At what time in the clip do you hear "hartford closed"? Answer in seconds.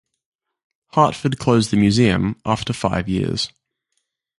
0.95-1.69